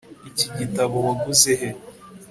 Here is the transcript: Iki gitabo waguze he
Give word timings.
Iki 0.29 0.47
gitabo 0.57 0.95
waguze 1.05 1.51
he 1.61 1.69